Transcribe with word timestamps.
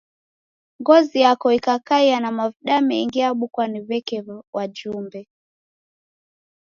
Ngozi 0.81 1.21
yako 1.21 1.51
ikakaia 1.53 2.19
na 2.19 2.31
mavuda 2.37 2.75
mengi 2.87 3.17
yabukwa 3.23 3.63
ni 3.71 3.79
w'eke 3.87 4.17
wajumbe. 4.55 5.21